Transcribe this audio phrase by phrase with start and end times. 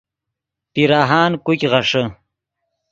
[0.73, 2.03] پیراہان کوګ غیݰے